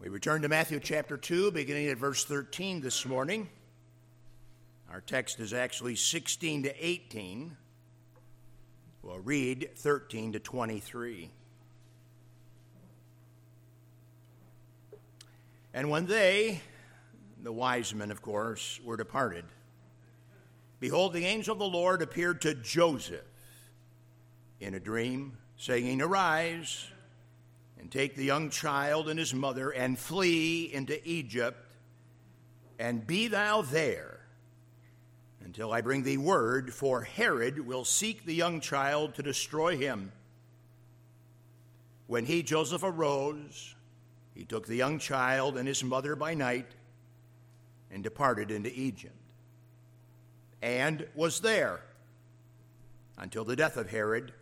[0.00, 3.50] We return to Matthew chapter 2, beginning at verse 13 this morning.
[4.90, 7.54] Our text is actually 16 to 18.
[9.02, 11.28] We'll read 13 to 23.
[15.74, 16.62] And when they,
[17.42, 19.44] the wise men, of course, were departed,
[20.80, 23.20] behold, the angel of the Lord appeared to Joseph
[24.60, 26.86] in a dream, saying, Arise
[27.80, 31.56] and take the young child and his mother and flee into Egypt,
[32.78, 34.20] and be thou there
[35.42, 40.12] until I bring thee word, for Herod will seek the young child to destroy him.
[42.06, 43.74] When he, Joseph, arose,
[44.34, 46.70] he took the young child and his mother by night
[47.90, 49.16] and departed into Egypt,
[50.60, 51.80] and was there
[53.16, 54.34] until the death of Herod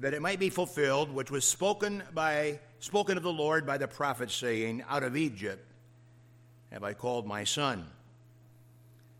[0.00, 3.88] that it might be fulfilled which was spoken by spoken of the Lord by the
[3.88, 5.64] prophet saying out of Egypt
[6.72, 7.86] have I called my son.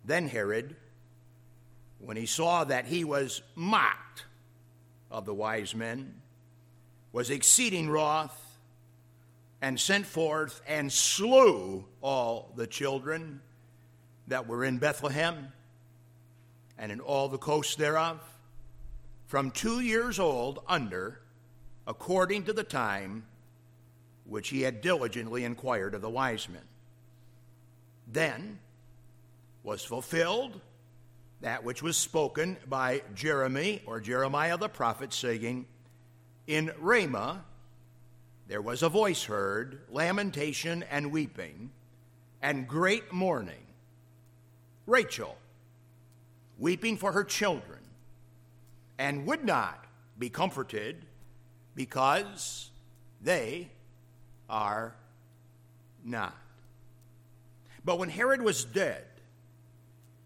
[0.05, 0.77] Then Herod
[2.01, 4.25] when he saw that he was mocked
[5.11, 6.15] of the wise men
[7.13, 8.41] was exceeding wroth
[9.63, 13.41] and sent forth and slew all the children
[14.27, 15.53] that were in Bethlehem
[16.77, 18.21] and in all the coasts thereof
[19.27, 21.21] from two years old under,
[21.87, 23.25] according to the time
[24.25, 26.63] which he had diligently inquired of the wise men.
[28.07, 28.59] Then
[29.63, 30.61] was fulfilled
[31.41, 35.67] that which was spoken by Jeremy or Jeremiah the prophet, saying,
[36.47, 37.45] In Ramah
[38.47, 41.71] there was a voice heard, lamentation and weeping,
[42.43, 43.67] and great mourning.
[44.87, 45.37] Rachel,
[46.59, 47.84] weeping for her children
[48.99, 49.85] and would not
[50.19, 51.05] be comforted
[51.75, 52.71] because
[53.21, 53.71] they
[54.49, 54.95] are
[56.05, 56.37] not.
[57.85, 59.05] But when Herod was dead,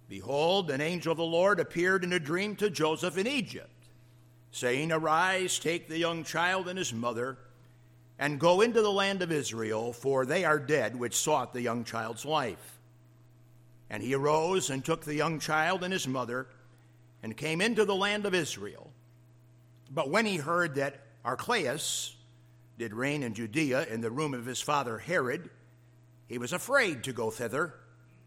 [0.09, 3.71] behold, an angel of the Lord appeared in a dream to Joseph in Egypt,
[4.53, 7.39] saying, Arise, take the young child and his mother,
[8.19, 11.85] and go into the land of Israel, for they are dead which sought the young
[11.85, 12.79] child's life.
[13.91, 16.47] And he arose and took the young child and his mother
[17.23, 18.93] and came into the land of Israel.
[19.91, 22.15] But when he heard that Archelaus
[22.79, 25.51] did reign in Judea in the room of his father Herod,
[26.27, 27.75] he was afraid to go thither.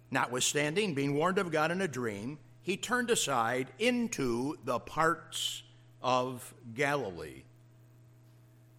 [0.09, 5.63] Notwithstanding, being warned of God in a dream, he turned aside into the parts
[6.01, 7.44] of Galilee.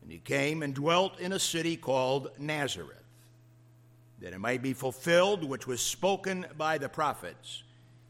[0.03, 2.99] And he came and dwelt in a city called Nazareth,
[4.21, 7.63] that it might be fulfilled which was spoken by the prophets.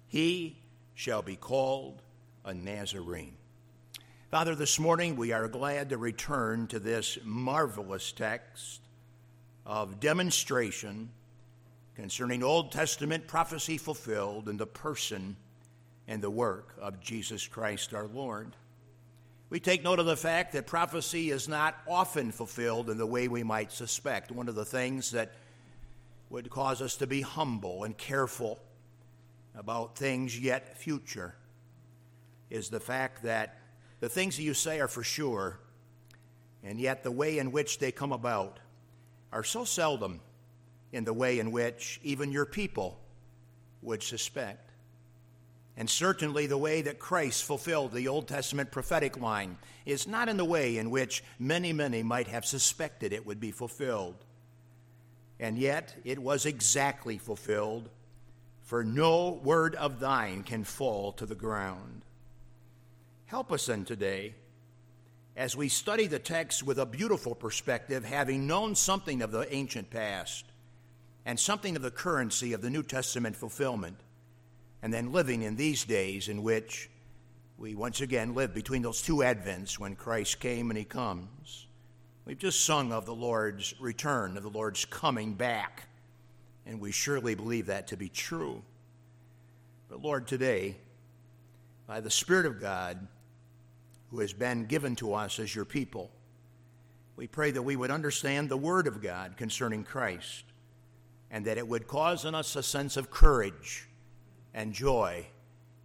[0.09, 0.57] He
[0.95, 2.03] shall be called
[2.45, 3.37] a Nazarene.
[4.31, 8.81] Father, this morning we are glad to return to this marvelous text
[9.67, 11.11] of demonstration
[11.95, 15.37] concerning Old Testament prophecy fulfilled in the person
[16.09, 18.57] and the work of Jesus Christ our Lord.
[19.51, 23.29] We take note of the fact that prophecy is not often fulfilled in the way
[23.29, 24.31] we might suspect.
[24.31, 25.33] One of the things that
[26.31, 28.59] would cause us to be humble and careful
[29.55, 31.35] about things yet future
[32.51, 33.59] is the fact that
[34.01, 35.59] the things that you say are for sure,
[36.63, 38.59] and yet the way in which they come about
[39.33, 40.21] are so seldom
[40.93, 43.01] in the way in which even your people
[43.81, 44.71] would suspect.
[45.77, 50.37] And certainly, the way that Christ fulfilled the Old Testament prophetic line is not in
[50.37, 54.27] the way in which many, many might have suspected it would be fulfilled.
[55.41, 57.89] And yet, it was exactly fulfilled
[58.63, 62.03] for no word of thine can fall to the ground.
[63.27, 64.35] Help us then today
[65.37, 69.91] as we study the text with a beautiful perspective, having known something of the ancient
[69.91, 70.45] past
[71.25, 73.97] and something of the currency of the New Testament fulfillment,
[74.83, 76.91] and then living in these days in which
[77.57, 81.67] we once again live between those two advents when Christ came and he comes.
[82.25, 85.89] We've just sung of the Lord's return, of the Lord's coming back
[86.67, 88.63] and we surely believe that to be true.
[89.89, 90.77] But Lord, today,
[91.87, 93.07] by the Spirit of God
[94.11, 96.11] who has been given to us as your people,
[97.17, 100.45] we pray that we would understand the Word of God concerning Christ
[101.31, 103.89] and that it would cause in us a sense of courage
[104.55, 105.27] and joy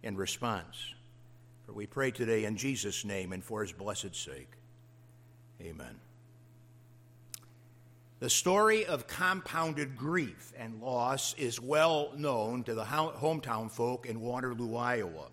[0.02, 0.94] in response.
[1.66, 4.52] For we pray today in Jesus' name and for his blessed sake.
[5.60, 6.07] Amen.
[8.20, 14.20] The story of compounded grief and loss is well known to the hometown folk in
[14.20, 15.28] Waterloo, Iowa.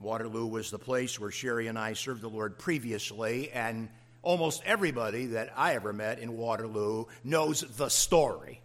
[0.00, 3.88] Waterloo was the place where Sherry and I served the Lord previously, and
[4.22, 8.60] almost everybody that I ever met in Waterloo knows the story.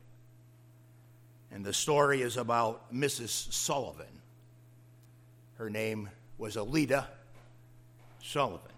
[1.52, 3.54] And the story is about Mrs.
[3.54, 4.22] Sullivan.
[5.60, 6.10] Her name
[6.40, 7.06] was Alleta
[8.24, 8.72] Sullivan.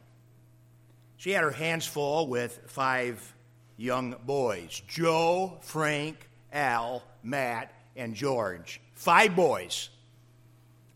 [1.15, 3.35] She had her hands full with five
[3.79, 8.81] young boys Joe, Frank, Al, Matt, and George.
[8.93, 9.89] Five boys.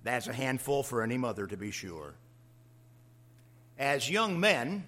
[0.04, 2.14] That's a handful for any mother, to be sure.
[3.80, 4.86] As young men,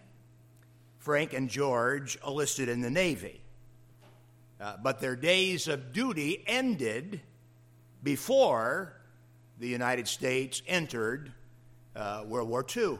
[0.99, 3.41] Frank and George enlisted in the Navy.
[4.59, 7.21] Uh, but their days of duty ended
[8.03, 8.93] before
[9.59, 11.31] the United States entered
[11.95, 12.99] uh, World War II.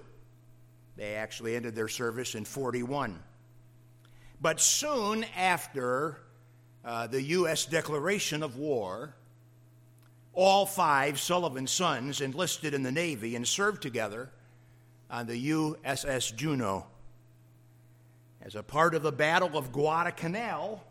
[0.95, 3.19] They actually ended their service in 41.
[4.41, 6.19] But soon after
[6.83, 7.65] uh, the U.S.
[7.65, 9.15] declaration of war,
[10.33, 14.29] all five Sullivan sons enlisted in the Navy and served together
[15.09, 16.85] on the USS Juneau.
[18.41, 20.83] As a part of the Battle of Guadalcanal,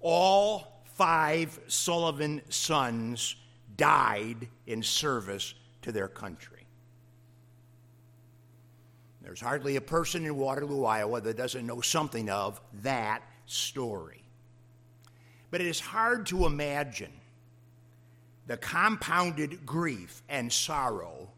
[0.00, 3.36] all five Sullivan sons
[3.76, 6.61] died in service to their country.
[9.22, 14.22] There's hardly a person in Waterloo, Iowa that doesn't know something of that story.
[15.50, 17.12] But it is hard to imagine
[18.46, 21.28] the compounded grief and sorrow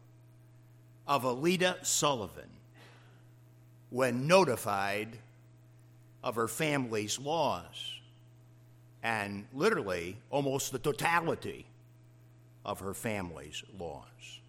[1.07, 2.49] of Alleta Sullivan
[3.89, 5.19] when notified
[6.23, 7.99] of her family's loss
[9.03, 11.67] and literally almost the totality
[12.65, 14.39] of her family's loss.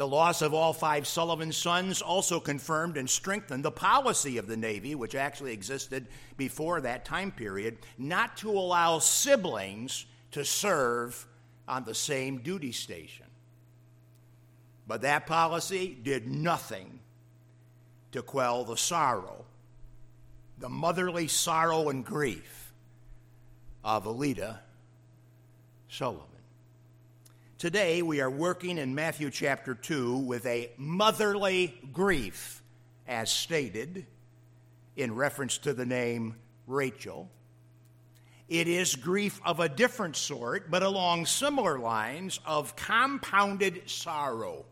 [0.00, 4.56] The loss of all five Sullivan sons also confirmed and strengthened the policy of the
[4.56, 6.06] Navy, which actually existed
[6.38, 11.26] before that time period, not to allow siblings to serve
[11.68, 13.26] on the same duty station.
[14.86, 17.00] But that policy did nothing
[18.12, 19.44] to quell the sorrow,
[20.56, 22.72] the motherly sorrow and grief
[23.84, 24.60] of Alleta
[25.90, 26.29] Sullivan.
[27.60, 32.62] Today, we are working in Matthew chapter 2 with a motherly grief,
[33.06, 34.06] as stated
[34.96, 36.36] in reference to the name
[36.66, 37.28] Rachel.
[38.48, 44.64] It is grief of a different sort, but along similar lines of compounded sorrow.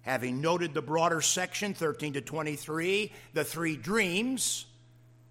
[0.00, 4.64] Having noted the broader section, 13 to 23, the three dreams,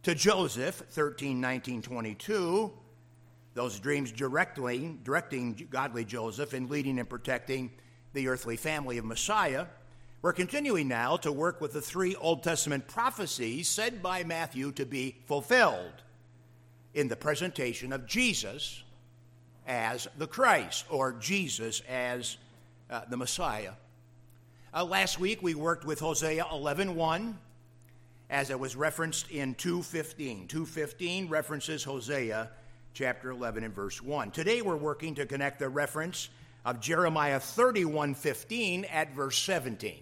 [0.04, 2.72] to Joseph, 13, 19, 22,
[3.56, 7.72] those dreams directly, directing godly Joseph in leading and protecting
[8.13, 9.66] the earthly family of Messiah.
[10.22, 14.86] We're continuing now to work with the three Old Testament prophecies said by Matthew to
[14.86, 16.04] be fulfilled
[16.94, 18.84] in the presentation of Jesus
[19.66, 22.38] as the Christ or Jesus as
[22.90, 23.72] uh, the Messiah.
[24.74, 27.38] Uh, last week we worked with Hosea 11 1
[28.30, 30.48] as it was referenced in 215.
[30.48, 32.50] 215 references Hosea
[32.95, 34.31] chapter 11 and verse 1.
[34.31, 36.30] Today we're working to connect the reference
[36.63, 40.01] of Jeremiah 31:15 at verse 17.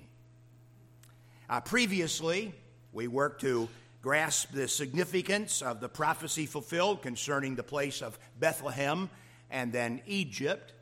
[1.49, 2.53] Uh, previously,
[2.93, 3.67] we worked to
[4.03, 9.09] grasp the significance of the prophecy fulfilled concerning the place of Bethlehem
[9.49, 10.73] and then Egypt.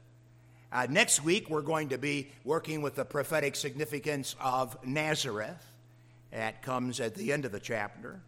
[0.70, 5.66] Uh, next week, we're going to be working with the prophetic significance of Nazareth.
[6.32, 8.20] That comes at the end of the chapter.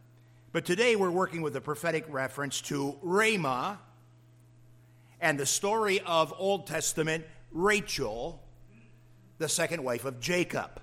[0.54, 3.80] But today we're working with a prophetic reference to Ramah
[5.20, 8.40] and the story of Old Testament Rachel,
[9.40, 10.80] the second wife of Jacob.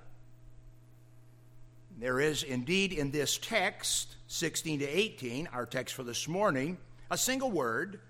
[2.01, 6.77] There is indeed in this text, 16 to 18, our text for this morning,
[7.09, 8.01] a single word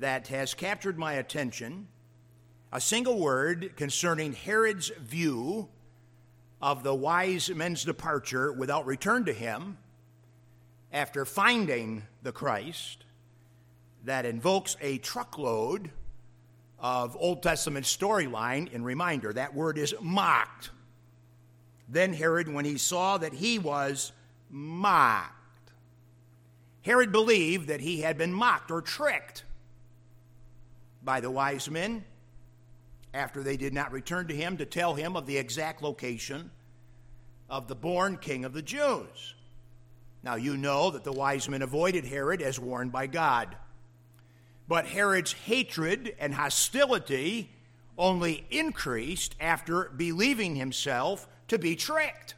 [0.00, 1.88] that has captured my attention,
[2.70, 5.70] a single word concerning Herod's view
[6.60, 9.78] of the wise men's departure without return to him
[10.92, 13.04] after finding the Christ
[14.04, 15.90] that invokes a truckload
[16.78, 19.32] of Old Testament storyline in reminder.
[19.32, 20.70] That word is mocked.
[21.88, 24.12] Then Herod, when he saw that he was
[24.50, 25.32] mocked,
[26.82, 29.44] Herod believed that he had been mocked or tricked
[31.04, 32.04] by the wise men
[33.14, 36.50] after they did not return to him to tell him of the exact location
[37.48, 39.34] of the born king of the Jews.
[40.22, 43.56] Now, you know that the wise men avoided Herod as warned by God.
[44.68, 47.50] But Herod's hatred and hostility
[47.98, 52.34] only increased after believing himself to be tricked.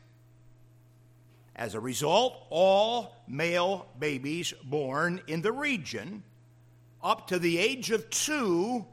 [1.55, 6.25] As a result, all male babies born in the region
[7.03, 8.87] up to the age of two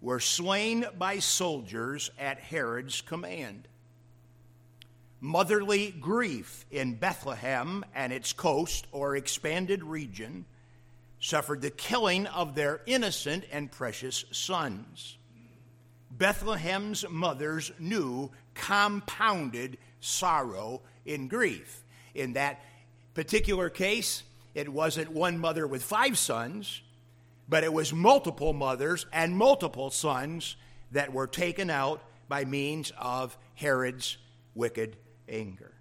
[0.00, 3.66] were slain by soldiers at Herod's command.
[5.20, 10.46] Motherly grief in Bethlehem and its coast or expanded region
[11.20, 15.18] suffered the killing of their innocent and precious sons.
[16.10, 21.84] Bethlehem's mothers knew compounded sorrow in grief.
[22.14, 22.60] In that
[23.14, 24.22] particular case,
[24.54, 26.82] it wasn't one mother with five sons,
[27.48, 30.56] but it was multiple mothers and multiple sons
[30.92, 34.16] that were taken out by means of Herod's
[34.54, 34.96] wicked
[35.30, 35.72] anger.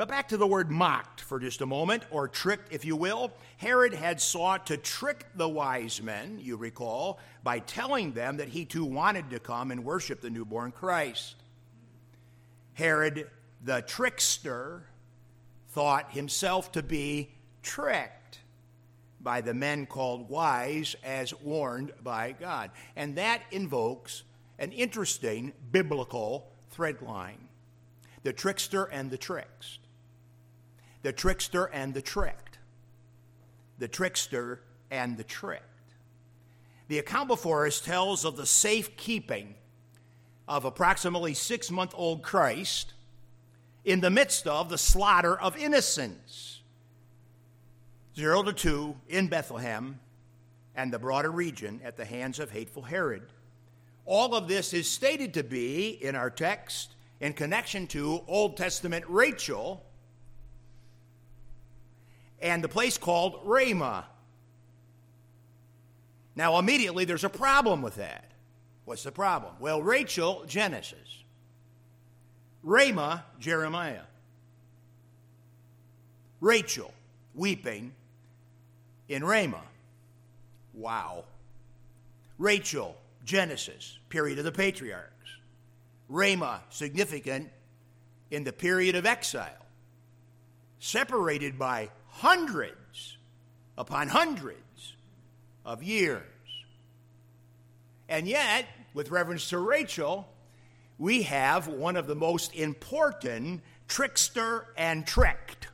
[0.00, 3.32] But back to the word mocked for just a moment, or tricked, if you will.
[3.58, 8.64] Herod had sought to trick the wise men, you recall, by telling them that he
[8.64, 11.36] too wanted to come and worship the newborn Christ.
[12.72, 13.28] Herod
[13.62, 14.84] the trickster
[15.68, 18.38] thought himself to be tricked
[19.20, 22.70] by the men called wise as warned by God.
[22.96, 24.22] And that invokes
[24.58, 27.49] an interesting biblical thread line
[28.22, 29.78] the trickster and the tricked.
[31.02, 32.58] The trickster and the tricked.
[33.78, 34.60] The trickster
[34.90, 35.64] and the tricked.
[36.88, 39.54] The account before us tells of the safekeeping
[40.48, 42.92] of approximately six month old Christ
[43.84, 46.60] in the midst of the slaughter of innocents.
[48.16, 50.00] Zero to two in Bethlehem
[50.74, 53.22] and the broader region at the hands of hateful Herod.
[54.04, 59.04] All of this is stated to be, in our text, in connection to Old Testament
[59.08, 59.84] Rachel
[62.40, 64.06] and the place called Ramah.
[66.34, 68.24] Now, immediately there's a problem with that.
[68.86, 69.52] What's the problem?
[69.60, 70.98] Well, Rachel, Genesis.
[72.62, 74.02] Ramah, Jeremiah.
[76.40, 76.92] Rachel,
[77.34, 77.92] weeping
[79.08, 79.62] in Ramah.
[80.72, 81.24] Wow.
[82.38, 85.10] Rachel, Genesis, period of the patriarchs.
[86.10, 87.48] Ramah, significant
[88.30, 89.64] in the period of exile.
[90.80, 93.16] Separated by hundreds
[93.78, 94.94] upon hundreds
[95.64, 96.22] of years.
[98.08, 100.28] And yet, with reference to Rachel,
[100.98, 105.68] we have one of the most important trickster and tricked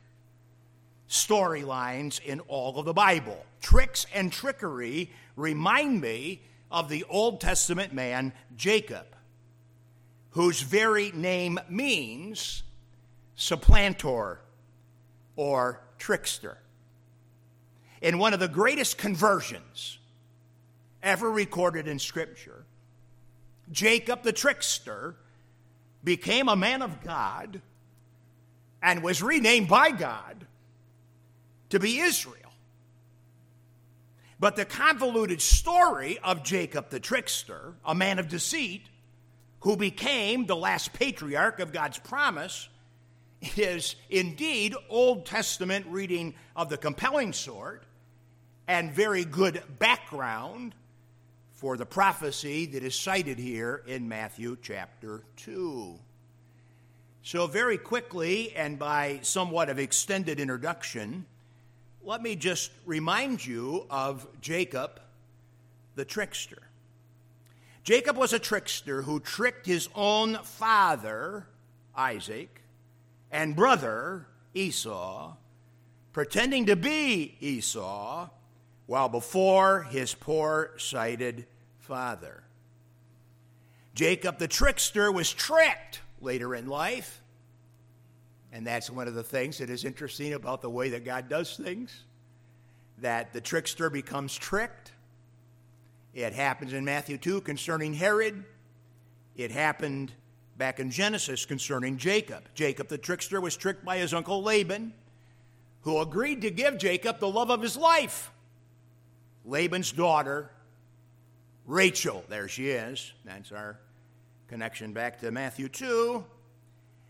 [1.09, 3.43] storylines in all of the Bible.
[3.61, 9.05] Tricks and trickery remind me of the Old Testament man Jacob,
[10.31, 12.63] whose very name means
[13.35, 14.39] supplanter
[15.35, 16.57] or trickster.
[18.01, 19.97] In one of the greatest conversions
[21.01, 22.65] ever recorded in Scripture,
[23.71, 25.15] Jacob the trickster
[26.03, 27.61] became a man of God
[28.81, 30.45] and was renamed by God
[31.69, 32.35] to be Israel.
[34.39, 38.83] But the convoluted story of Jacob the trickster, a man of deceit,
[39.67, 42.69] who became the last patriarch of God's promise,
[43.57, 47.83] is indeed Old Testament reading of the compelling sort
[48.69, 50.73] and very good background
[51.51, 55.99] for the prophecy that is cited here in Matthew chapter 2.
[57.23, 61.25] So, very quickly and by somewhat of extended introduction,
[62.01, 65.01] let me just remind you of Jacob
[65.95, 66.66] the trickster.
[67.87, 71.47] Jacob was a trickster who tricked his own father,
[71.95, 72.61] Isaac,
[73.31, 75.33] and brother Esau,
[76.11, 78.27] pretending to be Esau,
[78.87, 81.45] while before his poor sighted
[81.79, 82.43] father.
[83.93, 87.21] Jacob the trickster was tricked later in life.
[88.51, 91.55] And that's one of the things that is interesting about the way that God does
[91.55, 92.03] things
[92.97, 94.91] that the trickster becomes tricked.
[96.17, 98.43] It happens in Matthew 2 concerning Herod.
[99.35, 100.11] It happened
[100.57, 102.41] back in Genesis concerning Jacob.
[102.55, 104.93] Jacob the trickster was tricked by his uncle Laban,
[105.81, 108.31] who agreed to give Jacob the love of his life.
[109.45, 110.49] Laban's daughter,
[111.67, 113.13] Rachel, there she is.
[113.23, 113.77] That's our
[114.47, 116.25] connection back to Matthew 2.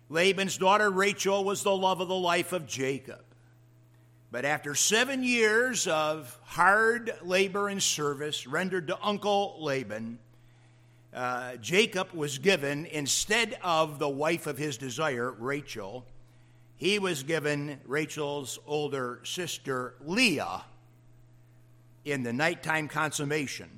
[0.09, 3.23] Laban's daughter, Rachel, was the love of the life of Jacob.
[4.31, 10.19] But after seven years of hard labor and service rendered to Uncle Laban,
[11.13, 16.05] uh, Jacob was given, instead of the wife of his desire, Rachel,
[16.75, 20.63] he was given Rachel's older sister, Leah,
[22.03, 23.69] in the nighttime consummation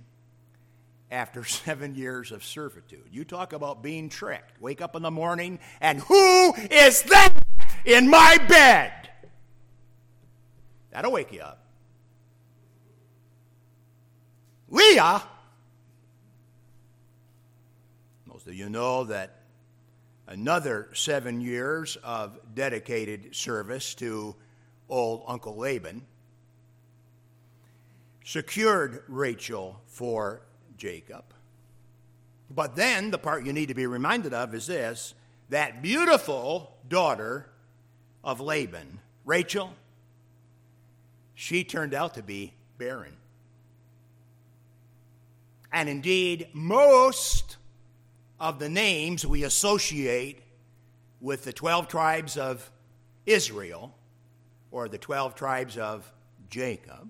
[1.12, 3.08] after seven years of servitude.
[3.12, 4.60] You talk about being tricked.
[4.60, 7.38] Wake up in the morning, and who is that
[7.86, 9.10] in my bed?
[11.00, 11.63] That'll wake you up.
[14.68, 15.24] Leah?
[18.25, 19.44] Most of you know that
[20.27, 24.36] another seven years of dedicated service to
[24.89, 26.06] old Uncle Laban,
[28.25, 30.41] secured Rachel for
[30.75, 31.24] Jacob.
[32.50, 35.13] But then the part you need to be reminded of is this
[35.48, 37.50] that beautiful daughter
[38.22, 39.74] of Laban, Rachel,
[41.39, 43.15] she turned out to be barren.
[45.72, 47.55] And indeed, most
[48.41, 50.41] of the names we associate
[51.22, 52.69] with the 12 tribes of
[53.25, 53.96] Israel
[54.69, 56.12] or the 12 tribes of
[56.50, 57.10] Jacob,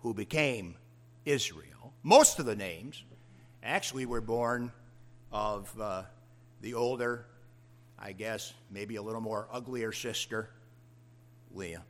[0.00, 0.74] who became
[1.24, 3.04] Israel, most of the names
[3.62, 4.70] actually were born
[5.32, 6.02] of uh,
[6.60, 7.24] the older,
[7.98, 10.50] I guess, maybe a little more uglier sister,
[11.54, 11.84] Leah.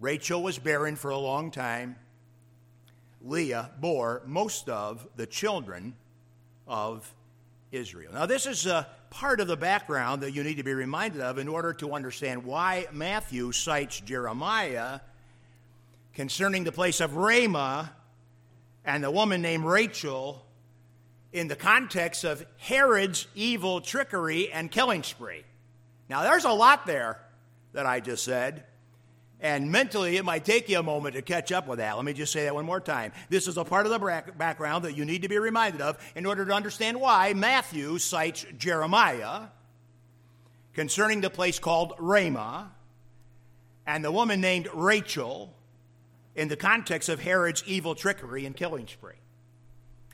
[0.00, 1.96] Rachel was barren for a long time.
[3.22, 5.94] Leah bore most of the children
[6.66, 7.12] of
[7.72, 8.12] Israel.
[8.12, 11.38] Now, this is a part of the background that you need to be reminded of
[11.38, 15.00] in order to understand why Matthew cites Jeremiah
[16.14, 17.92] concerning the place of Ramah
[18.84, 20.44] and the woman named Rachel
[21.32, 25.44] in the context of Herod's evil trickery and killing spree.
[26.08, 27.18] Now, there's a lot there
[27.72, 28.64] that I just said.
[29.40, 31.96] And mentally, it might take you a moment to catch up with that.
[31.96, 33.12] Let me just say that one more time.
[33.28, 36.24] This is a part of the background that you need to be reminded of in
[36.24, 39.48] order to understand why Matthew cites Jeremiah
[40.72, 42.72] concerning the place called Ramah
[43.86, 45.54] and the woman named Rachel
[46.34, 49.14] in the context of Herod's evil trickery and killing spree.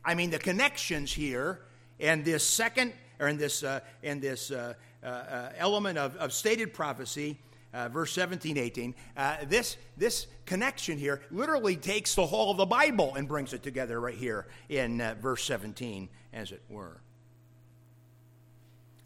[0.04, 1.60] I mean, the connections here
[2.00, 6.32] in this second, or in this, uh, in this uh, uh, uh element of, of
[6.32, 7.38] stated prophecy
[7.72, 12.66] uh, verse 17, 18, uh, this, this connection here literally takes the whole of the
[12.66, 17.00] Bible and brings it together right here in uh, verse 17, as it were.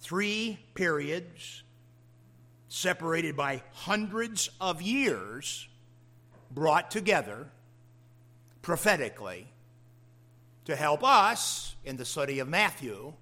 [0.00, 1.62] Three periods
[2.68, 5.68] separated by hundreds of years
[6.50, 7.48] brought together
[8.62, 9.46] prophetically
[10.64, 13.12] to help us in the study of Matthew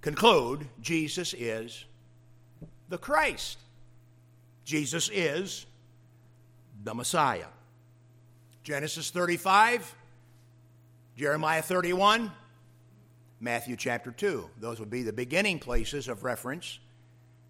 [0.00, 1.84] conclude Jesus is
[2.88, 3.58] the Christ.
[4.64, 5.66] Jesus is
[6.82, 7.46] the Messiah.
[8.62, 9.94] Genesis 35,
[11.16, 12.32] Jeremiah 31,
[13.40, 14.48] Matthew chapter 2.
[14.58, 16.78] Those would be the beginning places of reference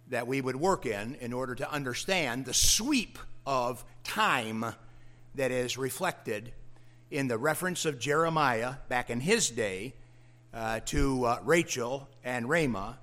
[0.08, 4.64] that we would work in in order to understand the sweep of time
[5.36, 6.52] that is reflected
[7.12, 9.94] in the reference of Jeremiah back in his day
[10.52, 12.98] uh, to uh, Rachel and Ramah,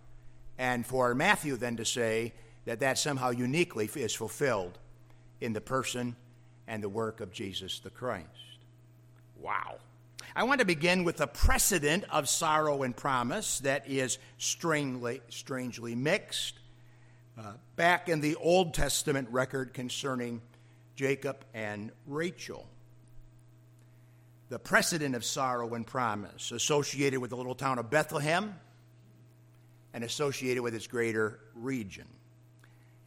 [0.58, 2.34] and for Matthew then to say,
[2.66, 4.78] that that somehow uniquely is fulfilled
[5.40, 6.16] in the person
[6.68, 8.28] and the work of Jesus the Christ.
[9.40, 9.78] Wow.
[10.36, 15.96] I want to begin with a precedent of sorrow and promise that is strangely, strangely
[15.96, 16.60] mixed.
[17.38, 20.42] Uh, back in the Old Testament record concerning
[20.96, 22.68] Jacob and Rachel.
[24.50, 28.54] The precedent of sorrow and promise associated with the little town of Bethlehem
[29.94, 32.06] and associated with its greater region.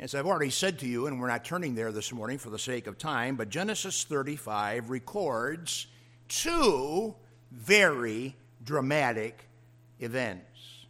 [0.00, 2.58] As I've already said to you, and we're not turning there this morning for the
[2.58, 5.86] sake of time, but Genesis 35 records
[6.28, 7.14] two
[7.52, 9.48] very dramatic
[10.00, 10.86] events.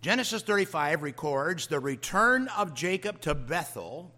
[0.00, 4.10] Genesis 35 records the return of Jacob to Bethel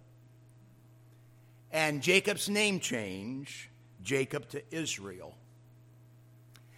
[1.72, 3.70] and Jacob's name change,
[4.02, 5.36] Jacob to Israel.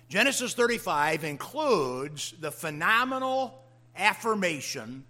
[0.08, 3.62] Genesis 35 includes the phenomenal
[3.96, 5.04] affirmation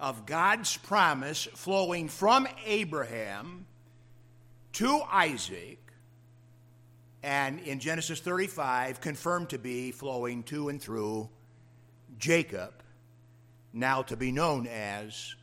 [0.00, 3.66] of God's promise flowing from Abraham
[4.74, 5.78] to Isaac,
[7.22, 11.28] and in Genesis 35, confirmed to be flowing to and through
[12.18, 12.72] Jacob,
[13.72, 15.34] now to be known as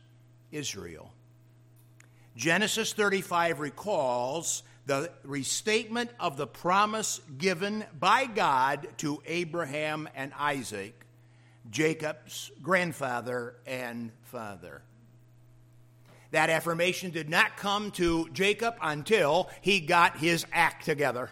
[0.50, 1.12] Israel.
[2.34, 11.05] Genesis 35 recalls the restatement of the promise given by God to Abraham and Isaac
[11.70, 14.82] Jacob's grandfather and father.
[16.30, 21.30] That affirmation did not come to Jacob until he got his act together,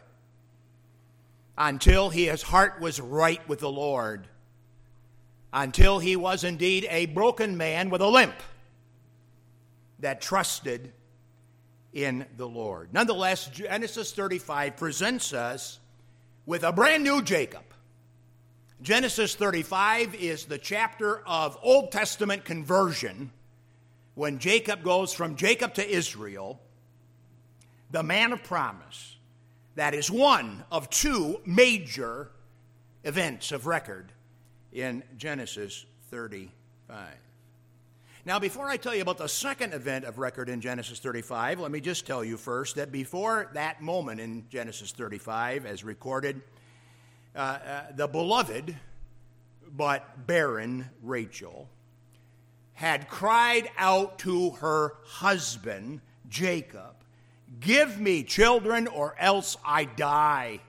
[1.59, 4.29] until his heart was right with the Lord,
[5.53, 8.37] until he was indeed a broken man with a limp
[9.99, 10.93] that trusted
[11.93, 12.93] in the Lord.
[12.93, 15.79] Nonetheless, Genesis 35 presents us
[16.47, 17.63] with a brand new Jacob
[18.83, 23.31] Genesis 35 is the chapter of Old Testament conversion
[24.15, 26.61] when Jacob goes from Jacob to Israel,
[27.91, 29.17] the man of promise.
[29.77, 32.31] That is one of two major
[33.05, 34.13] events of record
[34.73, 37.15] in Genesis 35.
[38.27, 41.71] Now, before I tell you about the second event of record in Genesis 35, let
[41.71, 46.41] me just tell you first that before that moment in Genesis 35, as recorded,
[47.35, 48.77] uh, uh, the beloved
[49.77, 51.69] but barren Rachel
[52.75, 56.95] had cried out to her husband, Jacob,
[57.61, 60.61] Give me children or else I die.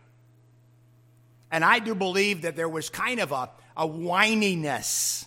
[1.51, 5.25] And I do believe that there was kind of a, a whininess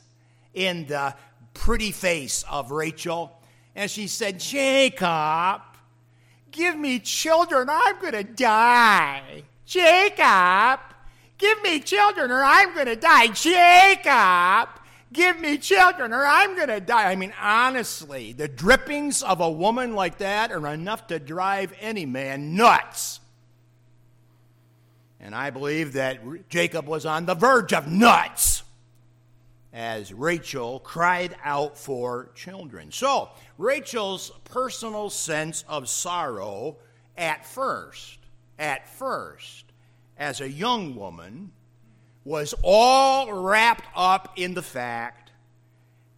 [0.55, 1.14] in the
[1.55, 3.33] pretty face of Rachel.
[3.74, 5.62] And she said, Jacob,
[6.51, 9.42] give me children, I'm going to die.
[9.64, 10.81] Jacob,
[11.38, 13.29] give me children, or I'm going to die.
[13.29, 14.68] Jacob,
[15.12, 17.11] give me children, or I'm going to die.
[17.11, 22.05] I mean, honestly, the drippings of a woman like that are enough to drive any
[22.05, 23.20] man nuts.
[25.20, 28.62] And I believe that Jacob was on the verge of nuts
[29.72, 32.90] as Rachel cried out for children.
[32.90, 36.77] So, Rachel's personal sense of sorrow
[37.16, 38.18] at first,
[38.59, 39.64] at first,
[40.18, 41.52] as a young woman,
[42.24, 45.31] was all wrapped up in the fact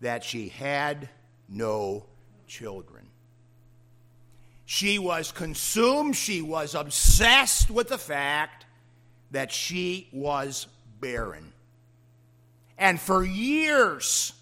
[0.01, 1.09] that she had
[1.49, 2.07] no
[2.47, 3.07] children.
[4.65, 8.67] She was consumed, she was obsessed with the fact
[9.31, 10.67] that she was
[11.01, 11.53] barren.
[12.79, 14.33] And for years,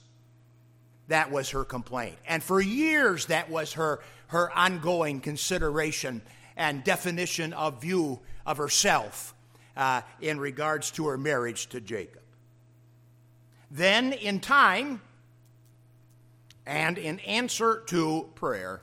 [1.09, 2.17] that was her complaint.
[2.27, 6.23] And for years, that was her, her ongoing consideration
[6.57, 9.35] and definition of view of herself
[9.79, 12.23] uh, in regards to her marriage to Jacob.
[13.71, 15.01] Then, in time,
[16.67, 18.83] and in answer to prayer,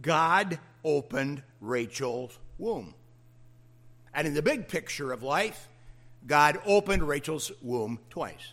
[0.00, 2.94] God opened Rachel's womb.
[4.14, 5.68] And in the big picture of life,
[6.26, 8.52] God opened Rachel's womb twice.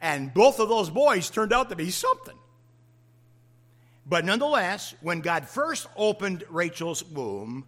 [0.00, 2.36] And both of those boys turned out to be something.
[4.06, 7.66] But nonetheless, when God first opened Rachel's womb,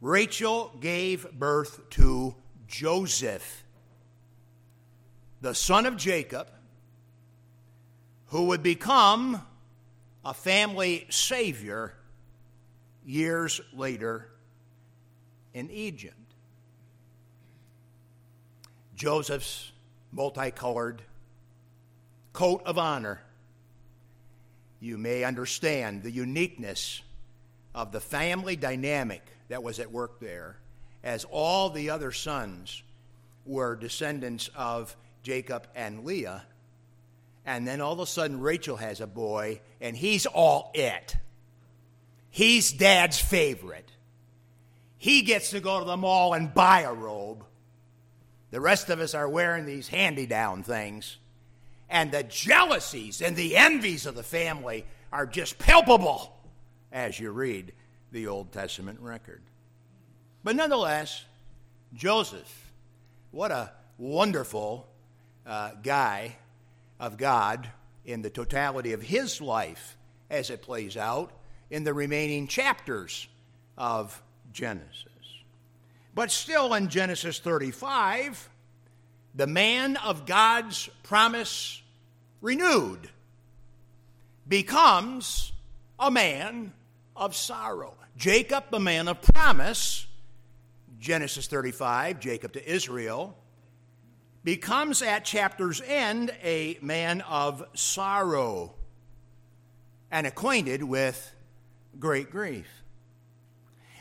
[0.00, 2.34] Rachel gave birth to
[2.68, 3.64] Joseph,
[5.40, 6.48] the son of Jacob,
[8.26, 9.42] who would become
[10.24, 11.94] a family savior
[13.04, 14.28] years later
[15.52, 16.14] in Egypt.
[18.94, 19.72] Joseph's
[20.12, 21.02] multicolored
[22.32, 23.20] coat of honor,
[24.78, 27.02] you may understand the uniqueness
[27.74, 30.56] of the family dynamic that was at work there,
[31.02, 32.82] as all the other sons
[33.44, 36.44] were descendants of Jacob and Leah.
[37.44, 41.16] And then all of a sudden, Rachel has a boy, and he's all it.
[42.30, 43.90] He's dad's favorite.
[44.98, 47.44] He gets to go to the mall and buy a robe.
[48.50, 51.16] The rest of us are wearing these handy down things.
[51.88, 56.36] And the jealousies and the envies of the family are just palpable
[56.92, 57.72] as you read
[58.12, 59.42] the Old Testament record.
[60.44, 61.24] But nonetheless,
[61.94, 62.72] Joseph,
[63.30, 64.86] what a wonderful
[65.46, 66.36] uh, guy
[67.00, 67.68] of God
[68.04, 69.96] in the totality of his life
[70.30, 71.32] as it plays out
[71.70, 73.28] in the remaining chapters
[73.76, 75.04] of Genesis.
[76.14, 78.48] But still in Genesis 35,
[79.34, 81.82] the man of God's promise
[82.40, 83.10] renewed
[84.48, 85.52] becomes
[85.98, 86.72] a man
[87.18, 87.94] of sorrow.
[88.16, 90.06] Jacob, the man of promise,
[90.98, 93.36] Genesis 35, Jacob to Israel,
[94.44, 98.74] becomes at chapter's end a man of sorrow
[100.10, 101.34] and acquainted with
[101.98, 102.66] great grief.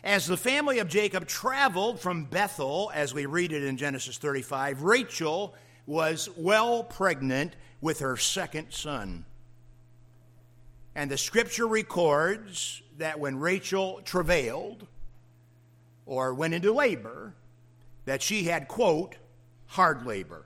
[0.04, 4.84] As the family of Jacob traveled from Bethel, as we read it in Genesis 35,
[4.84, 5.54] Rachel
[5.86, 9.26] was well pregnant with her second son.
[10.98, 14.88] And the scripture records that when Rachel travailed
[16.08, 17.36] or went into labor,
[18.06, 19.16] that she had, quote,
[19.68, 20.44] hard labor.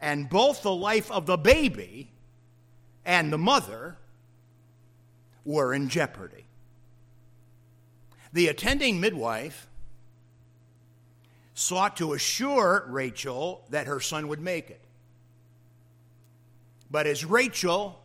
[0.00, 2.10] And both the life of the baby
[3.04, 3.96] and the mother
[5.44, 6.44] were in jeopardy.
[8.32, 9.68] The attending midwife
[11.54, 14.80] sought to assure Rachel that her son would make it.
[16.90, 18.00] But as Rachel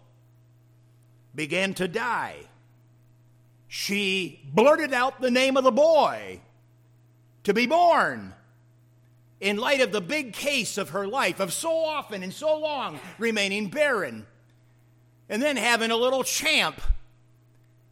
[1.40, 2.36] began to die,
[3.70, 6.38] she blurted out the name of the boy
[7.46, 8.34] to be born
[9.40, 13.00] in light of the big case of her life of so often and so long
[13.18, 14.26] remaining barren
[15.30, 16.82] and then having a little champ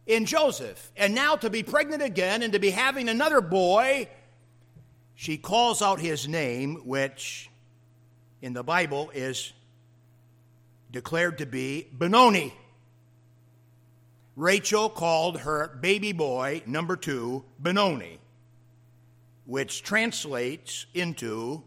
[0.06, 0.92] in Joseph.
[0.94, 4.10] And now to be pregnant again and to be having another boy,
[5.14, 7.48] she calls out his name, which
[8.42, 9.54] in the Bible is
[10.92, 12.52] declared to be Benoni.
[14.38, 18.20] Rachel called her baby boy, number two, Benoni,
[19.46, 21.64] which translates into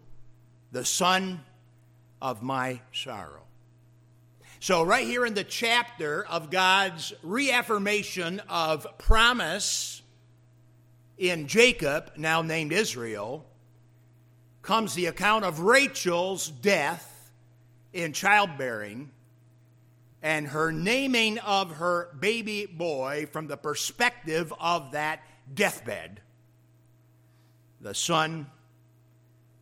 [0.72, 1.42] the son
[2.22, 3.42] of my sorrow.
[4.62, 10.02] So, right here in the chapter of God's reaffirmation of promise
[11.18, 13.46] in Jacob, now named Israel,
[14.62, 17.34] comes the account of Rachel's death
[17.92, 19.12] in childbearing
[20.22, 25.22] and her naming of her baby boy from the perspective of that
[25.54, 26.22] deathbed,
[27.80, 28.48] the son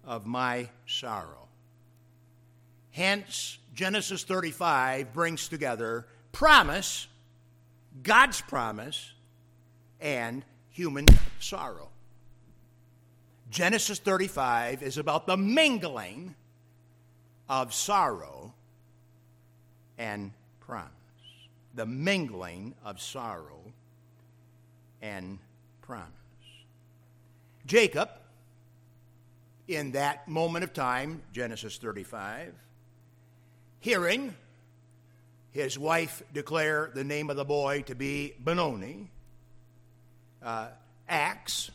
[0.03, 1.47] of my sorrow.
[2.91, 7.07] Hence, Genesis 35 brings together promise,
[8.03, 9.13] God's promise,
[10.01, 11.05] and human
[11.39, 11.89] sorrow.
[13.49, 16.35] Genesis 35 is about the mingling
[17.47, 18.53] of sorrow
[19.97, 20.31] and
[20.69, 20.91] promise.
[21.73, 23.59] The mingling of sorrow
[25.01, 25.39] and
[25.81, 26.05] promise.
[27.65, 28.09] Jacob,
[29.67, 32.53] in that moment of time, Genesis 35,
[33.79, 34.35] hearing
[35.51, 39.09] his wife declare the name of the boy to be Benoni,
[40.43, 40.67] uh,
[41.07, 41.71] acts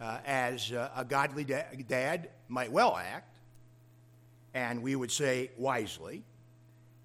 [0.00, 3.36] uh, as uh, a godly da- dad might well act,
[4.54, 6.24] and we would say wisely,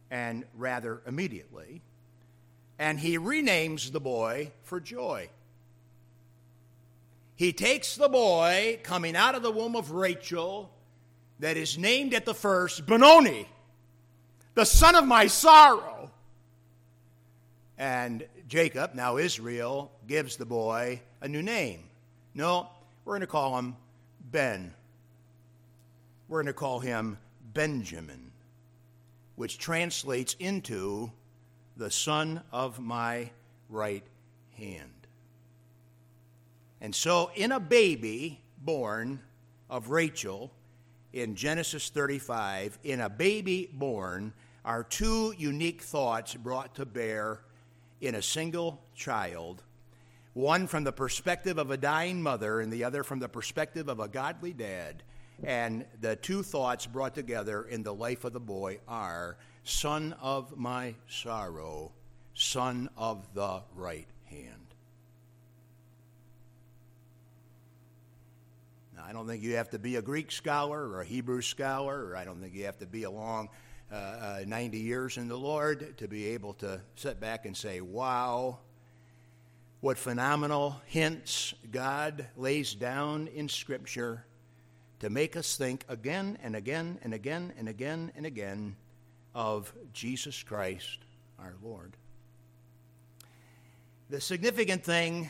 [0.10, 1.82] and rather immediately.
[2.80, 5.30] And he renames the boy for joy.
[7.36, 10.72] He takes the boy coming out of the womb of Rachel
[11.40, 13.48] that is named at the first Benoni,
[14.56, 16.12] the son of my sorrow.
[17.78, 21.84] And Jacob, now Israel, gives the boy a new name.
[22.34, 22.70] No,
[23.06, 23.76] we're going to call him
[24.32, 24.74] Ben.
[26.28, 27.20] We're going to call him
[27.54, 28.27] Benjamin
[29.38, 31.10] which translates into
[31.78, 33.30] the son of my
[33.70, 34.04] right
[34.58, 34.92] hand.
[36.82, 39.22] And so, in a baby born
[39.70, 40.52] of Rachel
[41.14, 44.34] in Genesis 35, in a baby born,
[44.66, 47.40] are two unique thoughts brought to bear
[48.02, 49.64] in a single child
[50.38, 54.00] one from the perspective of a dying mother, and the other from the perspective of
[54.00, 55.02] a godly dad.
[55.44, 60.58] And the two thoughts brought together in the life of the boy are Son of
[60.58, 61.92] my sorrow,
[62.34, 64.54] Son of the right hand.
[68.96, 72.08] Now, I don't think you have to be a Greek scholar or a Hebrew scholar,
[72.08, 73.50] or I don't think you have to be a long
[73.92, 77.80] uh, uh, 90 years in the Lord to be able to sit back and say,
[77.80, 78.58] wow,
[79.82, 84.26] what phenomenal hints God lays down in Scripture
[85.00, 88.76] to make us think again and again and again and again and again
[89.36, 91.00] of Jesus Christ
[91.40, 91.94] our Lord.
[94.10, 95.30] The significant thing,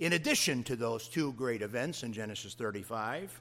[0.00, 3.40] in addition to those two great events in Genesis 35,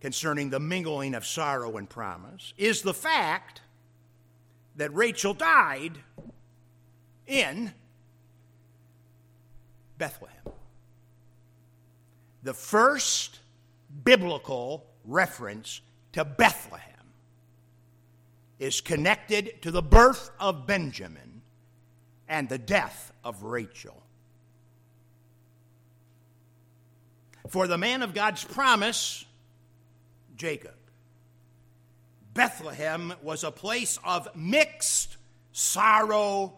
[0.00, 3.60] concerning the mingling of sorrow and promise, is the fact
[4.76, 5.98] that Rachel died
[7.26, 7.72] in
[9.98, 10.38] Bethlehem
[12.48, 13.40] the first
[14.04, 15.82] biblical reference
[16.12, 17.12] to Bethlehem
[18.58, 21.42] is connected to the birth of Benjamin
[22.26, 24.02] and the death of Rachel.
[27.48, 29.26] For the man of God's promise,
[30.34, 30.78] Jacob,
[32.32, 35.18] Bethlehem was a place of mixed
[35.52, 36.54] sorrow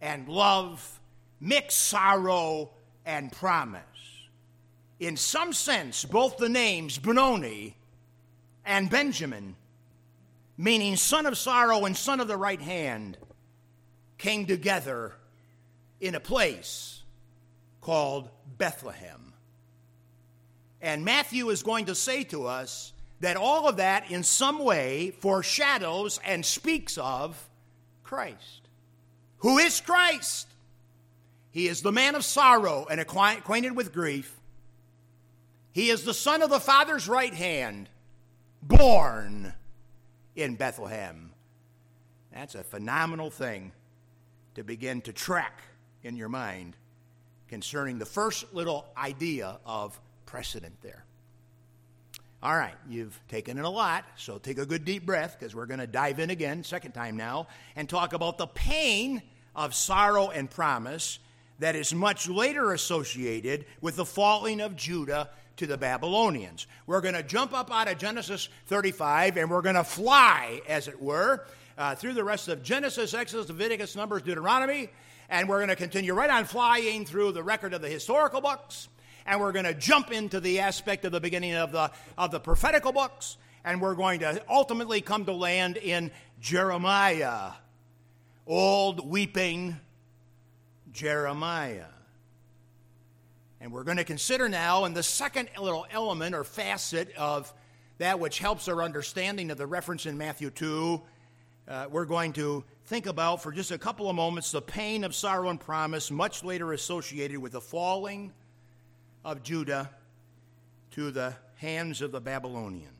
[0.00, 0.98] and love,
[1.40, 2.70] mixed sorrow
[3.04, 3.95] and promise
[4.98, 7.76] in some sense, both the names Benoni
[8.64, 9.56] and Benjamin,
[10.56, 13.18] meaning son of sorrow and son of the right hand,
[14.18, 15.12] came together
[16.00, 17.02] in a place
[17.80, 19.32] called Bethlehem.
[20.80, 25.10] And Matthew is going to say to us that all of that in some way
[25.20, 27.48] foreshadows and speaks of
[28.02, 28.68] Christ.
[29.38, 30.48] Who is Christ?
[31.50, 34.38] He is the man of sorrow and acquainted with grief
[35.76, 37.90] he is the son of the Father's right hand,
[38.62, 39.52] born
[40.34, 41.32] in Bethlehem.
[42.32, 43.72] That's a phenomenal thing
[44.54, 45.60] to begin to track
[46.02, 46.78] in your mind
[47.48, 51.04] concerning the first little idea of precedent there.
[52.42, 55.66] All right, you've taken in a lot, so take a good deep breath because we're
[55.66, 59.20] going to dive in again, second time now, and talk about the pain
[59.54, 61.18] of sorrow and promise
[61.58, 66.66] that is much later associated with the falling of Judah to the Babylonians.
[66.86, 70.88] We're going to jump up out of Genesis 35 and we're going to fly, as
[70.88, 71.46] it were,
[71.78, 74.90] uh, through the rest of Genesis, Exodus, Leviticus, Numbers, Deuteronomy,
[75.28, 78.88] and we're going to continue right on flying through the record of the historical books,
[79.26, 82.40] and we're going to jump into the aspect of the beginning of the, of the
[82.40, 87.52] prophetical books, and we're going to ultimately come to land in Jeremiah,
[88.46, 89.76] old weeping
[90.92, 91.95] Jeremiah.
[93.60, 97.52] And we're going to consider now, in the second little element or facet of
[97.98, 101.00] that which helps our understanding of the reference in Matthew 2,
[101.68, 105.14] uh, we're going to think about for just a couple of moments the pain of
[105.14, 108.32] sorrow and promise, much later associated with the falling
[109.24, 109.90] of Judah
[110.92, 112.92] to the hands of the Babylonians.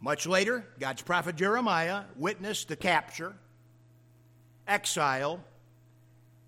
[0.00, 3.34] Much later, God's prophet Jeremiah witnessed the capture,
[4.68, 5.42] exile,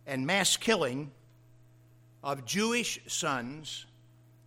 [0.06, 1.12] and mass killing
[2.22, 3.86] of Jewish sons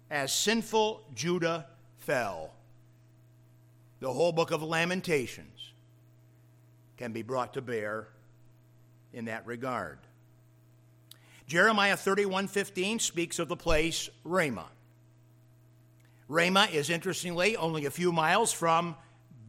[0.09, 1.67] as sinful Judah
[1.99, 2.51] fell.
[3.99, 5.71] The whole book of Lamentations
[6.97, 8.07] can be brought to bear
[9.13, 9.99] in that regard.
[11.47, 14.69] Jeremiah 31:15 speaks of the place Ramah.
[16.27, 18.95] Ramah is interestingly only a few miles from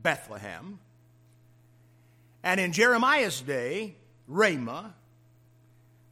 [0.03, 0.81] Bethlehem.
[2.43, 4.95] And in Jeremiah's day, Ramah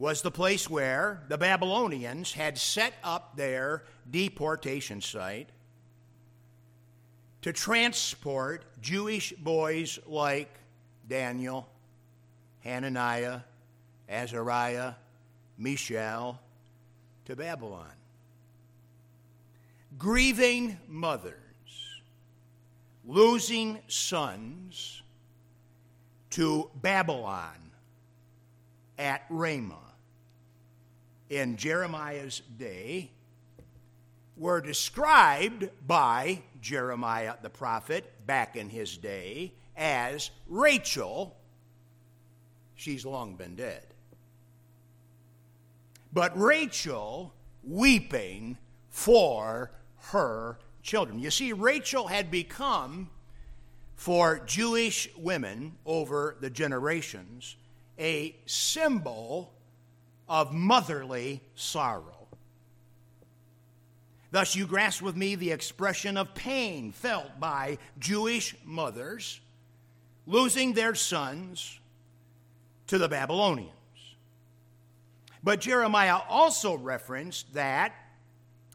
[0.01, 5.51] was the place where the Babylonians had set up their deportation site
[7.43, 10.49] to transport Jewish boys like
[11.07, 11.69] Daniel,
[12.61, 13.41] Hananiah,
[14.09, 14.95] Azariah,
[15.59, 16.41] Mishael
[17.27, 17.93] to Babylon.
[19.99, 21.35] Grieving mothers,
[23.05, 25.03] losing sons
[26.31, 27.71] to Babylon
[28.99, 29.90] at Ramah
[31.31, 33.11] in Jeremiah's day
[34.37, 41.37] were described by Jeremiah the prophet back in his day as Rachel.
[42.75, 43.87] She's long been dead.
[46.13, 49.71] But Rachel weeping for
[50.13, 51.21] her children.
[51.21, 53.11] You see, Rachel had become,
[53.95, 57.57] for Jewish women over the generations,
[57.99, 59.53] a symbol
[60.31, 62.29] of motherly sorrow.
[64.31, 69.41] Thus, you grasp with me the expression of pain felt by Jewish mothers
[70.29, 71.81] losing their sons
[72.87, 73.73] to the Babylonians.
[75.43, 77.93] But Jeremiah also referenced that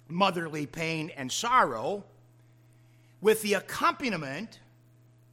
[0.10, 2.04] motherly pain and sorrow
[3.22, 4.60] with the accompaniment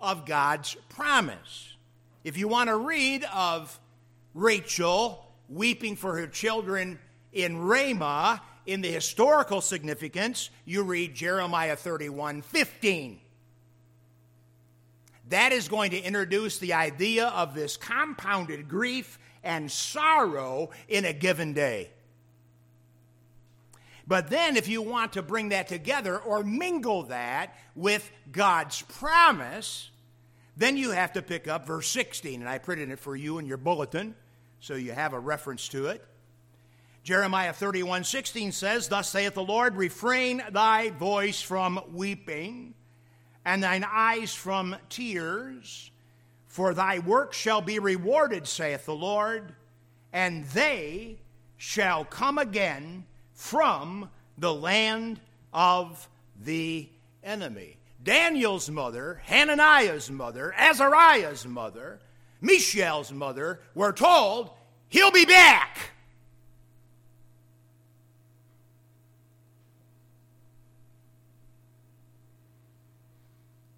[0.00, 1.74] of God's promise.
[2.22, 3.80] If you want to read of
[4.34, 6.98] Rachel weeping for her children
[7.32, 13.20] in Ramah in the historical significance, you read Jeremiah 31 15.
[15.28, 21.12] That is going to introduce the idea of this compounded grief and sorrow in a
[21.12, 21.90] given day.
[24.06, 29.90] But then, if you want to bring that together or mingle that with God's promise,
[30.56, 32.40] then you have to pick up verse 16.
[32.40, 34.14] And I printed it for you in your bulletin,
[34.62, 36.04] so you have a reference to it.
[37.02, 42.74] Jeremiah 31 16 says, Thus saith the Lord, refrain thy voice from weeping,
[43.44, 45.90] and thine eyes from tears,
[46.46, 49.52] for thy work shall be rewarded, saith the Lord,
[50.12, 51.18] and they
[51.56, 55.18] shall come again from the land
[55.52, 56.08] of
[56.40, 56.88] the
[57.24, 57.78] enemy.
[58.00, 61.98] Daniel's mother, Hananiah's mother, Azariah's mother,
[62.42, 64.50] Mishael's mother were told,
[64.88, 65.78] He'll be back.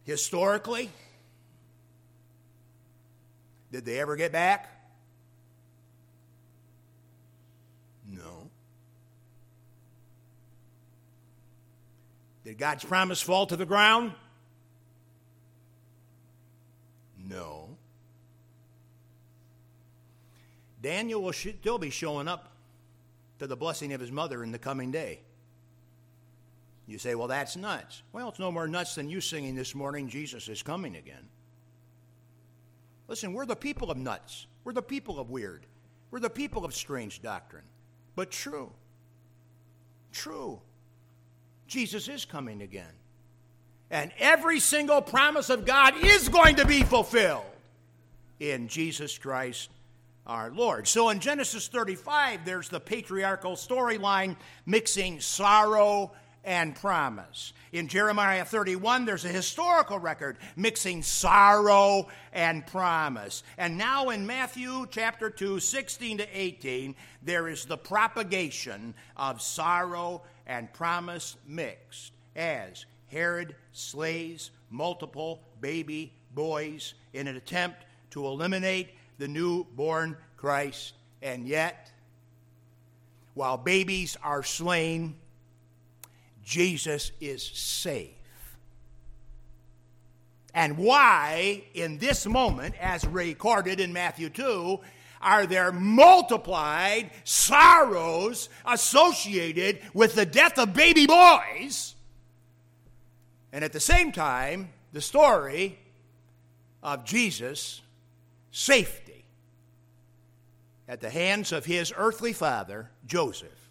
[0.05, 0.91] Historically,
[3.71, 4.71] did they ever get back?
[8.07, 8.51] No.
[12.45, 14.13] Did God's promise fall to the ground?
[17.19, 17.69] No.
[20.85, 22.53] Daniel will still be showing up
[23.39, 25.21] to the blessing of his mother in the coming day.
[26.87, 28.03] You say, well, that's nuts.
[28.13, 31.27] Well, it's no more nuts than you singing this morning, Jesus is coming again.
[33.09, 34.47] Listen, we're the people of nuts.
[34.63, 35.65] We're the people of weird.
[36.11, 37.65] We're the people of strange doctrine.
[38.15, 38.71] But true.
[40.13, 40.61] True.
[41.67, 42.93] Jesus is coming again.
[43.91, 47.47] And every single promise of God is going to be fulfilled
[48.39, 49.71] in Jesus Christ
[50.27, 50.89] our Lord.
[50.89, 56.13] So in Genesis 35, there's the patriarchal storyline mixing sorrow
[56.45, 57.53] and promise.
[57.73, 63.43] In Jeremiah 31, there's a historical record mixing sorrow and promise.
[63.59, 70.23] And now in Matthew chapter 2, 16 to 18, there is the propagation of sorrow
[70.47, 79.29] and promise mixed as Herod slays multiple baby boys in an attempt to eliminate the
[79.29, 80.95] newborn Christ.
[81.23, 81.91] And yet,
[83.35, 85.17] while babies are slain,
[86.45, 88.11] Jesus is safe.
[90.55, 94.79] And why, in this moment, as recorded in Matthew 2,
[95.21, 101.97] are there multiplied sorrows associated with the death of baby boys?
[103.53, 105.79] And at the same time, the story
[106.83, 107.81] of Jesus'
[108.55, 109.25] safety
[110.87, 113.69] at the hands of his earthly father, Joseph,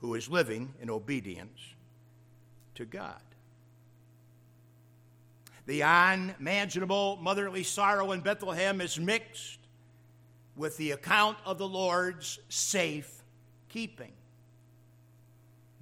[0.00, 1.58] who is living in obedience
[2.76, 3.20] to God.
[5.66, 9.58] The unimaginable motherly sorrow in Bethlehem is mixed
[10.54, 13.24] with the account of the Lord's safe
[13.70, 14.12] keeping.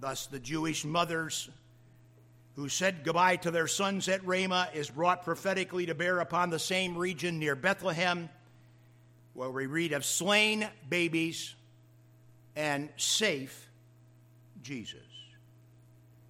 [0.00, 1.50] Thus, the Jewish mothers
[2.58, 6.58] who said goodbye to their sons at Ramah is brought prophetically to bear upon the
[6.58, 8.28] same region near Bethlehem,
[9.32, 11.54] where we read of slain babies
[12.56, 13.70] and safe
[14.60, 14.98] Jesus.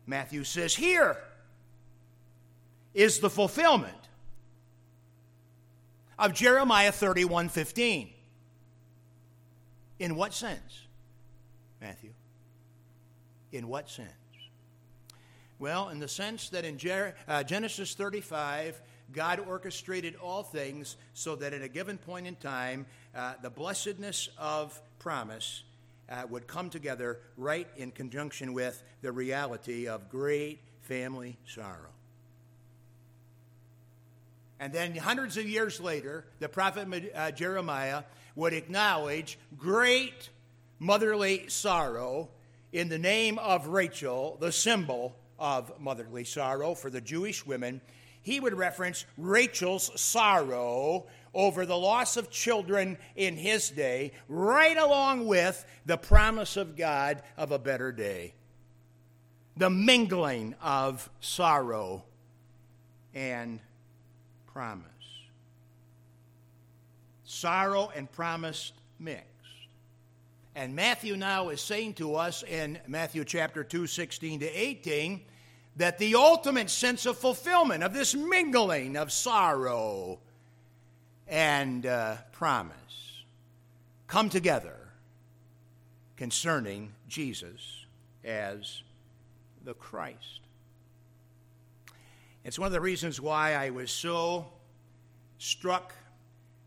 [0.06, 1.16] Matthew says, Here
[2.92, 3.94] is the fulfillment
[6.18, 8.10] of Jeremiah 31 15.
[9.98, 10.82] In what sense,
[11.80, 12.12] Matthew?
[13.50, 14.12] In what sense?
[15.60, 16.78] Well, in the sense that in
[17.26, 18.80] uh, Genesis 35,
[19.12, 24.28] God orchestrated all things so that at a given point in time, uh, the blessedness
[24.38, 25.64] of promise
[26.08, 31.90] uh, would come together right in conjunction with the reality of great family sorrow.
[34.60, 38.04] And then hundreds of years later, the prophet uh, Jeremiah
[38.36, 40.30] would acknowledge great
[40.78, 42.28] motherly sorrow
[42.72, 47.80] in the name of Rachel, the symbol of motherly sorrow for the Jewish women.
[48.22, 55.26] He would reference Rachel's sorrow over the loss of children in his day, right along
[55.26, 58.34] with the promise of God of a better day.
[59.56, 62.04] The mingling of sorrow
[63.14, 63.60] and
[64.46, 64.84] promise.
[67.24, 69.24] Sorrow and promise mixed.
[70.54, 75.20] And Matthew now is saying to us in Matthew chapter 2, 16 to 18,
[75.78, 80.18] that the ultimate sense of fulfillment of this mingling of sorrow
[81.28, 83.22] and uh, promise
[84.08, 84.76] come together
[86.16, 87.86] concerning Jesus
[88.24, 88.82] as
[89.64, 90.40] the Christ.
[92.44, 94.46] It's one of the reasons why I was so
[95.38, 95.92] struck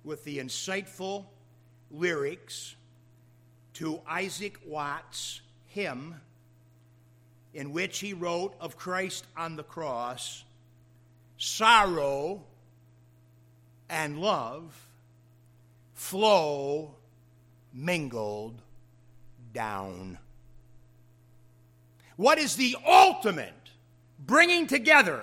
[0.05, 1.25] with the insightful
[1.89, 2.75] lyrics
[3.73, 6.15] to Isaac Watts' hymn,
[7.53, 10.43] in which he wrote of Christ on the cross
[11.37, 12.43] sorrow
[13.89, 14.87] and love
[15.93, 16.95] flow
[17.73, 18.61] mingled
[19.53, 20.17] down.
[22.15, 23.53] What is the ultimate
[24.19, 25.21] bringing together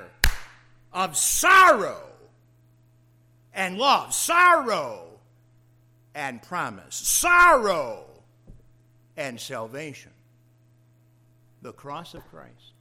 [0.92, 2.02] of sorrow
[3.54, 4.12] and love?
[4.12, 5.20] Sorrow
[6.14, 6.96] and promise.
[6.96, 8.04] Sorrow
[9.16, 10.10] and salvation.
[11.62, 12.72] The cross of Christ.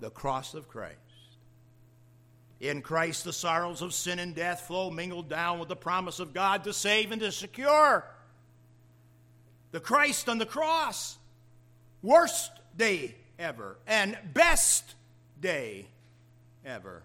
[0.00, 0.98] The cross of Christ.
[2.60, 6.32] In Christ, the sorrows of sin and death flow mingled down with the promise of
[6.32, 8.04] God to save and to secure.
[9.72, 11.18] The Christ on the cross,
[12.02, 14.94] worst day ever, and best
[15.40, 15.88] day
[16.64, 17.02] ever.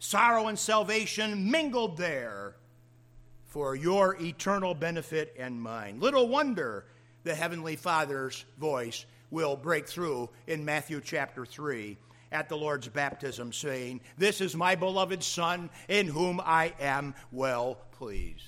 [0.00, 2.56] Sorrow and salvation mingled there
[3.46, 6.00] for your eternal benefit and mine.
[6.00, 6.84] Little wonder
[7.24, 11.96] the Heavenly Father's voice will break through in Matthew chapter 3
[12.32, 17.78] at the Lord's baptism, saying, This is my beloved Son, in whom I am well
[17.92, 18.44] pleased.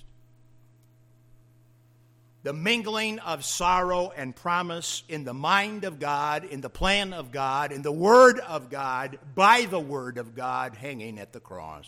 [2.45, 7.31] The mingling of sorrow and promise in the mind of God, in the plan of
[7.31, 11.87] God, in the Word of God, by the Word of God hanging at the cross.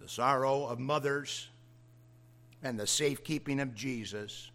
[0.00, 1.48] The sorrow of mothers
[2.64, 4.50] and the safekeeping of Jesus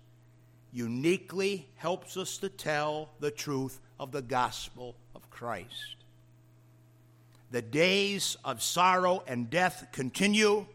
[0.76, 5.96] uniquely helps us to tell the truth of the gospel of Christ.
[7.52, 10.66] the days of sorrow and death continue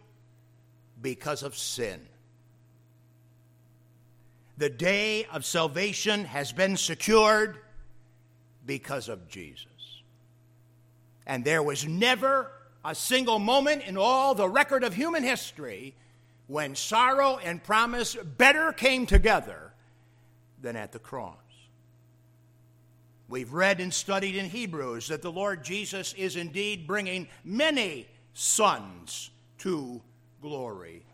[1.02, 2.00] because of sin.
[4.56, 7.58] The day of salvation has been secured
[8.64, 9.66] because of Jesus.
[11.26, 12.50] And there was never
[12.82, 15.94] a single moment in all the record of human history
[16.46, 19.69] when sorrow and promise better came together
[20.62, 21.36] than at the cross.
[23.28, 29.30] We've read and studied in Hebrews that the Lord Jesus is indeed bringing many sons
[29.58, 30.02] to
[30.42, 31.04] glory.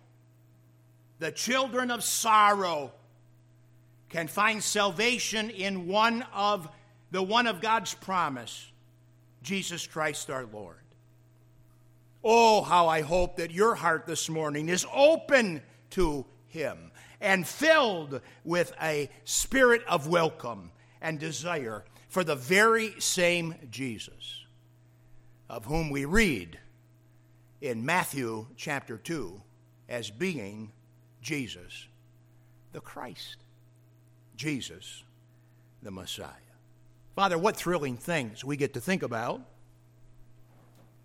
[1.19, 2.93] The children of sorrow
[4.09, 6.69] can find salvation in one of
[7.11, 8.71] the one of God's promise,
[9.43, 10.77] Jesus Christ our Lord.
[12.25, 16.91] Oh, how I hope that your heart this morning is open to him
[17.21, 24.45] and filled with a spirit of welcome and desire for the very same Jesus
[25.49, 26.59] of whom we read
[27.61, 29.41] in Matthew chapter 2
[29.89, 30.73] as being
[31.23, 31.87] Jesus
[32.73, 33.37] the Christ,
[34.37, 35.05] Jesus
[35.83, 36.29] the Messiah.
[37.15, 39.41] Father, what thrilling things we get to think about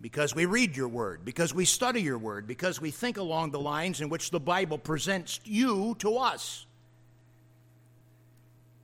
[0.02, 3.60] because we read your word, because we study your word, because we think along the
[3.60, 6.66] lines in which the Bible presents you to us.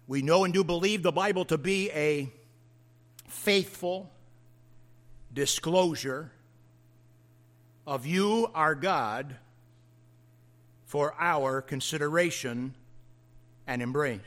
[0.07, 2.31] We know and do believe the Bible to be a
[3.27, 4.09] faithful
[5.33, 6.31] disclosure
[7.85, 9.35] of you, our God,
[10.85, 12.73] for our consideration
[13.65, 14.21] and embrace.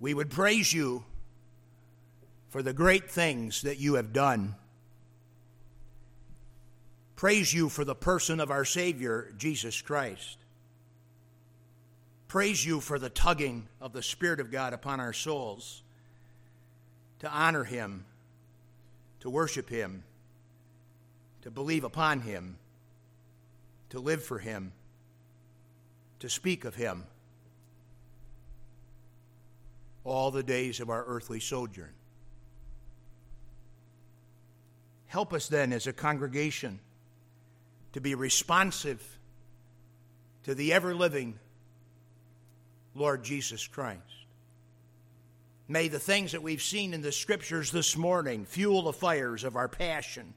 [0.00, 1.04] We would praise you
[2.48, 4.54] for the great things that you have done.
[7.16, 10.38] Praise you for the person of our Savior, Jesus Christ.
[12.28, 15.82] Praise you for the tugging of the Spirit of God upon our souls
[17.20, 18.04] to honor Him,
[19.20, 20.04] to worship Him,
[21.42, 22.58] to believe upon Him,
[23.90, 24.72] to live for Him,
[26.20, 27.04] to speak of Him
[30.04, 31.92] all the days of our earthly sojourn.
[35.08, 36.80] Help us then as a congregation
[37.92, 39.18] to be responsive
[40.44, 41.38] to the ever living
[42.94, 44.02] Lord Jesus Christ.
[45.66, 49.56] May the things that we've seen in the scriptures this morning fuel the fires of
[49.56, 50.34] our passion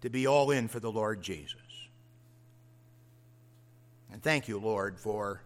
[0.00, 1.56] to be all in for the Lord Jesus.
[4.12, 5.42] And thank you, Lord, for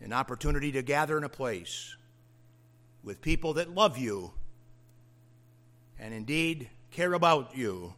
[0.00, 1.96] an opportunity to gather in a place
[3.02, 4.32] with people that love you
[5.98, 7.94] and indeed care about you,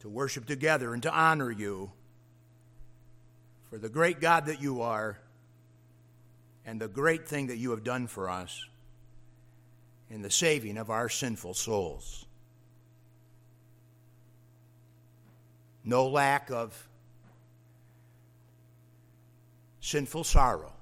[0.00, 1.90] to worship together and to honor you
[3.70, 5.18] for the great God that you are
[6.64, 8.64] and the great thing that you have done for us
[10.10, 12.24] in the saving of our sinful souls.
[15.84, 16.88] No lack of
[19.80, 20.72] sinful sorrow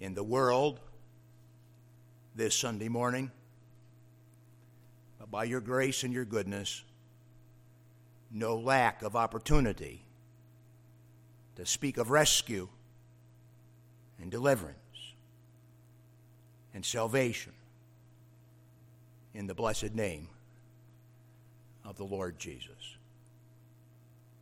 [0.00, 0.80] in the world
[2.34, 3.30] this Sunday morning
[5.30, 6.82] by your grace and your goodness,
[8.30, 10.02] no lack of opportunity
[11.56, 12.68] to speak of rescue
[14.20, 14.76] and deliverance
[16.74, 17.52] and salvation
[19.34, 20.28] in the blessed name
[21.84, 22.96] of the Lord Jesus.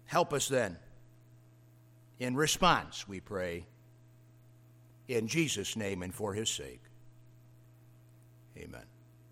[0.07, 0.77] Help us then.
[2.19, 3.67] In response, we pray,
[5.09, 6.81] in Jesus' name and for his sake.
[8.57, 8.83] Amen.